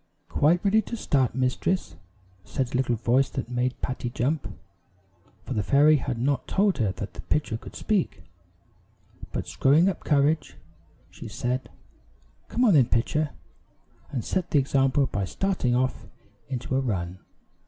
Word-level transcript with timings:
"Quite 0.29 0.65
ready 0.65 0.81
to 0.81 0.97
start, 0.97 1.35
mistress," 1.35 1.95
said 2.43 2.73
a 2.73 2.75
little 2.77 2.95
voice 2.95 3.29
that 3.29 3.51
made 3.51 3.79
Patty 3.81 4.09
jump, 4.09 4.47
for 5.45 5.53
the 5.53 5.61
fairy 5.61 5.97
had 5.97 6.17
not 6.17 6.47
told 6.47 6.79
her 6.79 6.91
that 6.93 7.13
the 7.13 7.21
pitcher 7.21 7.55
could 7.55 7.75
speak; 7.75 8.23
but 9.31 9.47
screwing 9.47 9.87
up 9.87 10.03
courage, 10.03 10.57
she 11.11 11.27
said: 11.27 11.69
"Come 12.47 12.65
on, 12.65 12.73
then, 12.73 12.87
Pitcher," 12.87 13.29
and 14.09 14.25
set 14.25 14.49
the 14.49 14.57
example 14.57 15.05
by 15.05 15.23
starting 15.23 15.75
off 15.75 16.07
into 16.49 16.75
a 16.75 16.79
run. 16.81 17.19